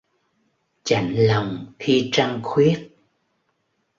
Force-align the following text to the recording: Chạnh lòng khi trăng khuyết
Chạnh 0.83 1.13
lòng 1.15 1.73
khi 1.79 2.09
trăng 2.13 2.39
khuyết 2.43 2.89